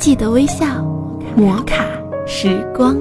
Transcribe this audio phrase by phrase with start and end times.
[0.00, 0.82] 记得微笑，
[1.36, 1.84] 摩卡
[2.26, 2.98] 时光。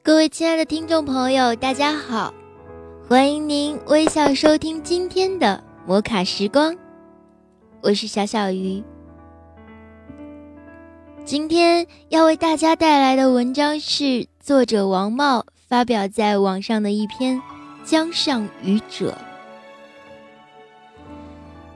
[0.00, 2.32] 各位亲爱的听众朋友，大家好，
[3.08, 6.76] 欢迎您微笑收听今天的摩卡时光，
[7.80, 8.80] 我是小小鱼。
[11.24, 17.38] 今天要为大家带来的文章是作者王茂发表在网上的一篇
[17.82, 19.10] 《江上渔者》。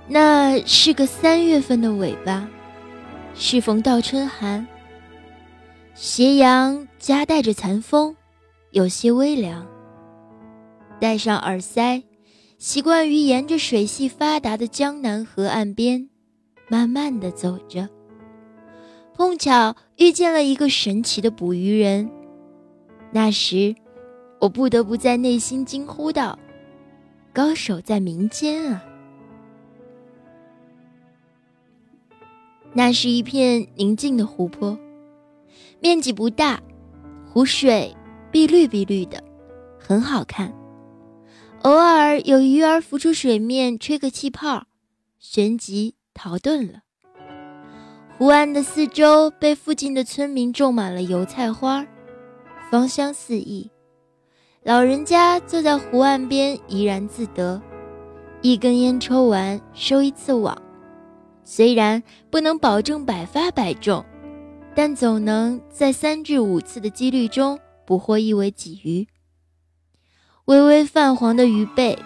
[0.06, 2.46] 那是个三月份的尾巴，
[3.34, 4.66] 适逢倒春寒，
[5.94, 8.14] 斜阳夹带着残风，
[8.70, 9.66] 有些微凉。
[11.00, 12.02] 戴上耳塞，
[12.58, 16.10] 习惯于沿着水系发达的江南河岸边，
[16.68, 17.88] 慢慢的走着。
[19.14, 22.10] 碰巧遇见了一个神奇的捕鱼人，
[23.10, 23.74] 那时，
[24.38, 26.38] 我不得不在内心惊呼道
[27.32, 28.84] ：“高手在民间啊！”
[32.72, 34.78] 那是一片宁静的湖泊，
[35.80, 36.62] 面积不大，
[37.32, 37.96] 湖水
[38.30, 39.22] 碧绿碧绿的，
[39.78, 40.52] 很好看。
[41.62, 44.66] 偶尔有鱼儿浮出水面，吹个气泡，
[45.18, 46.80] 旋即逃遁了。
[48.18, 51.86] 湖岸的四周被附近的村民种满了油菜花，
[52.70, 53.70] 芳香四溢。
[54.66, 57.62] 老人家坐在湖岸边怡然自得，
[58.42, 60.60] 一根烟抽完收一次网。
[61.44, 64.04] 虽然不能保证百发百中，
[64.74, 67.56] 但总能在三至五次的几率中
[67.86, 69.06] 捕获一尾鲫鱼。
[70.46, 71.96] 微微泛黄的鱼背，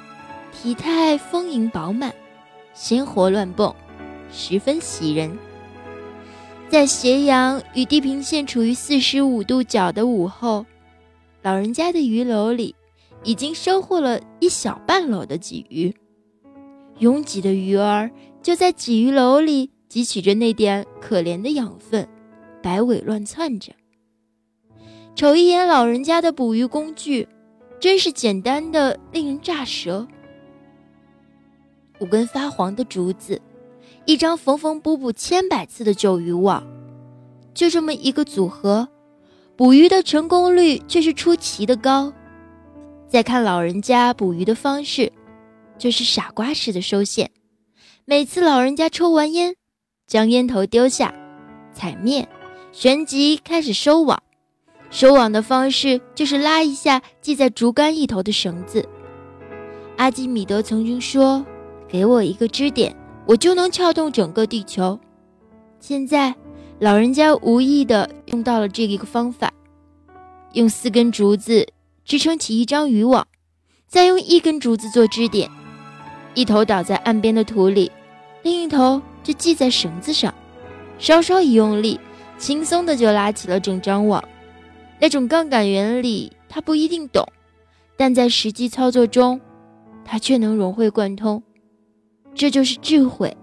[0.53, 2.13] 体态丰盈饱满，
[2.75, 3.75] 鲜活乱蹦，
[4.31, 5.39] 十分喜人。
[6.69, 10.67] 在斜阳与地平线处于四十五度角的午后，
[11.43, 12.75] 老人家的鱼篓里
[13.25, 15.95] 已经收获了一小半篓的鲫鱼。
[16.99, 18.11] 拥挤的鱼儿
[18.43, 22.09] 就在鲫鱼篓里汲取着那点可怜的养分，
[22.63, 23.73] 摆尾乱窜着。
[25.15, 27.27] 瞅一眼老人家的捕鱼工具，
[27.79, 30.07] 真是简单的令人咋舌。
[32.01, 33.41] 五根发黄的竹子。
[34.07, 36.67] 一张缝缝补补千百次的旧渔网，
[37.53, 38.89] 就这么一个组合，
[39.61, 42.11] 捕鱼的成功率却是出奇的高。
[43.07, 45.13] 再看老人家捕鱼的方式，
[45.77, 47.31] 就是傻瓜式的收线。
[48.07, 49.55] 每次老人家抽完烟，
[50.07, 51.13] 将烟头丢下，
[51.75, 52.27] 踩灭，
[52.73, 54.23] 旋即开始收网。
[54.89, 58.89] 收网的方式就是拉一下系在竹竿一头的绳子。
[59.99, 61.45] 阿基米德曾经说
[61.87, 62.97] ：“给我一个支点。”
[63.29, 64.99] 我就能撬动整个地球。
[65.81, 66.35] 现在，
[66.81, 69.53] 老人家无意的用到了这一个方法，
[70.55, 71.69] 用四根竹子
[72.07, 73.29] 支撑起一张渔网，
[73.87, 75.51] 再用一根竹子做支点，
[76.35, 77.93] 一头倒在岸边的土里，
[78.43, 80.35] 另一头就系在绳子上，
[80.99, 82.01] 稍稍一用力，
[82.39, 84.25] 轻松的就拉起了整张网。
[84.99, 87.23] 那种杠杆原理他不一定懂，
[87.99, 89.39] 但在实际操作中，
[90.03, 91.43] 他却能融会贯通。
[92.35, 93.37] 这就是智慧，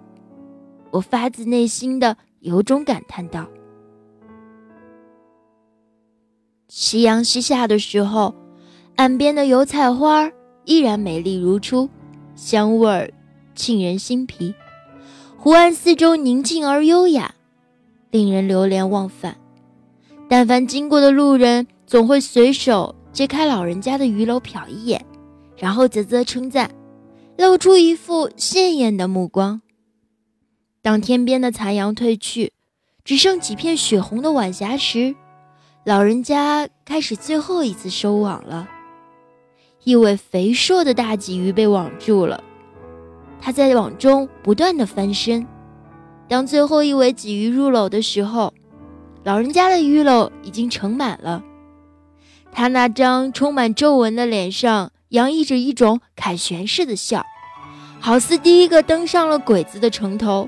[0.90, 3.46] 我发自内心的由衷感叹道。
[6.70, 8.34] 夕阳西下的时候，
[8.96, 10.32] 岸边的油菜花
[10.64, 11.90] 依然美丽如初，
[12.36, 13.12] 香味儿
[13.54, 14.56] 沁人心脾。
[15.38, 17.36] 湖岸四周宁静而优雅，
[18.12, 19.38] 令人流连忘返。
[20.30, 25.06] 但凡经过的路人，总会随手揭开老人家的鱼篓瞟一眼，
[25.58, 26.72] 然后啧啧称赞。
[27.38, 29.62] 露出一副羡艳的目光。
[30.88, 32.54] 当天边的残阳褪去，
[33.04, 35.14] 只剩几片血红的晚霞时，
[35.84, 38.70] 老人家开始最后一次收网了。
[39.84, 42.42] 一尾肥硕的大鲫鱼被网住了，
[43.42, 45.46] 它在网中不断的翻身。
[46.30, 48.54] 当最后一尾鲫鱼入篓的时候，
[49.26, 51.44] 老人家的鱼篓已经盛满了。
[52.54, 54.94] 他那张充满皱纹的脸上。
[55.10, 57.26] 洋溢着一种凯旋式的笑，
[58.00, 60.48] 好似第一个登上了鬼子的城头。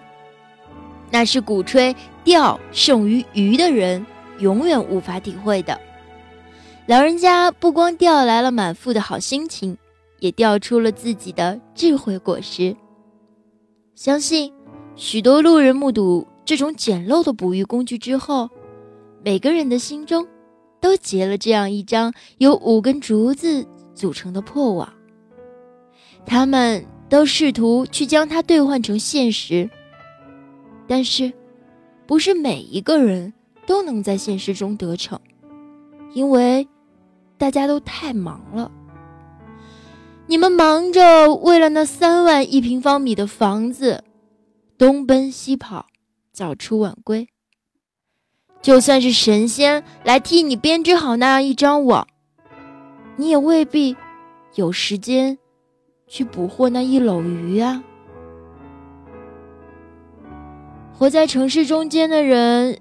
[1.12, 4.06] 那是鼓吹钓胜于渔的人
[4.40, 5.80] 永远无法体会的。
[6.86, 9.78] 老人家不光钓来了满腹的好心情，
[10.20, 12.76] 也钓出了自己的智慧果实。
[13.96, 14.52] 相信
[14.96, 18.50] 许多路人目睹这种简陋的捕鱼工具之后，
[19.24, 20.28] 每个人的心中
[20.80, 23.66] 都结了这样一张由五根竹子。
[23.96, 24.94] 组成的破网，
[26.26, 29.70] 他们都试图去将它兑换成现实，
[30.90, 31.32] 但是，
[32.08, 33.32] 不是每一个人
[33.68, 35.22] 都能在现实中得逞，
[36.14, 36.68] 因为
[37.38, 38.72] 大家都太忙了，
[40.26, 44.04] 你们忙着为了那三万一平方米的房子，
[44.80, 45.86] 东奔西跑，
[46.34, 47.30] 早出晚归。
[48.60, 52.08] 就算是神仙来替你编织好那样一张网，
[53.16, 53.96] 你也未必
[54.56, 55.38] 有时间
[56.08, 57.84] 去捕获那一篓鱼啊！
[61.00, 62.78] 活在城市中间的人，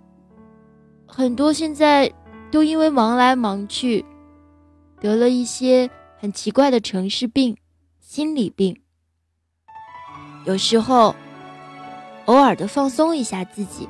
[1.06, 2.12] 很多现在
[2.50, 4.04] 都因为忙来忙去，
[5.00, 5.88] 得了一些。
[6.20, 7.56] 很奇怪的城市病，
[8.00, 8.76] 心理病。
[10.44, 11.14] 有时候，
[12.24, 13.88] 偶尔的放松一下自己，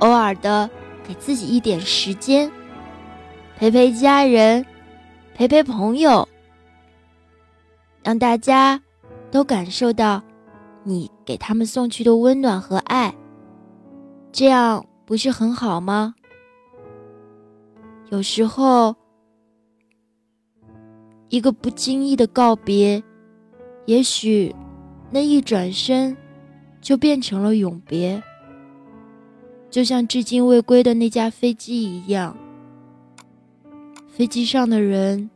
[0.00, 0.68] 偶尔的
[1.08, 2.52] 给自己一点时间，
[3.56, 4.66] 陪陪家人，
[5.34, 6.28] 陪陪朋友，
[8.02, 8.82] 让大家
[9.30, 10.22] 都感受到
[10.84, 13.14] 你给他们送去的温暖和爱，
[14.32, 16.14] 这样不是很好吗？
[18.10, 18.94] 有时候。
[21.28, 23.00] 一个不经意的告别，
[23.86, 24.52] 也许
[25.12, 26.16] 那一转身
[26.80, 28.20] 就变成了永别。
[29.70, 32.36] 就像至今未归的那架飞机一样，
[34.08, 35.30] 飞机上的人，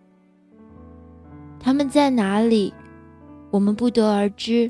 [1.60, 2.74] 他们在哪里，
[3.52, 4.68] 我们不得而知。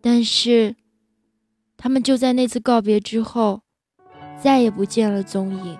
[0.00, 0.74] 但是，
[1.80, 3.62] 他们就在那次告别之后，
[4.36, 5.78] 再也不见了踪影。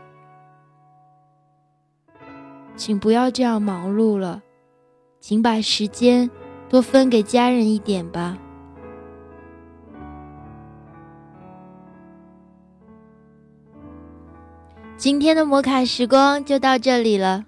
[2.76, 4.40] 请不要这样忙碌了，
[5.18, 6.30] 请把时间
[6.68, 8.38] 多分给家人一点吧。
[14.96, 17.44] 今天的摩卡时光就到这里了，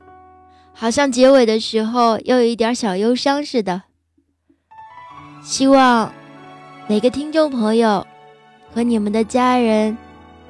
[0.73, 3.83] 好像结尾的时候又有一点小忧伤似的。
[5.41, 6.13] 希望
[6.89, 8.07] 每个听众朋友
[8.73, 9.97] 和你们的家人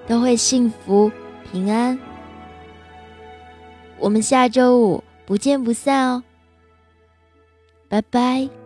[0.07, 1.11] 都会幸福
[1.51, 1.99] 平安。
[3.99, 6.23] 我们下周五不见不散哦，
[7.89, 8.60] 拜拜。